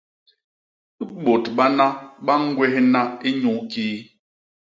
Bôt 1.23 1.43
bana 1.57 1.85
ba 2.25 2.33
ñgwéhna 2.45 3.01
inyukii? 3.29 3.95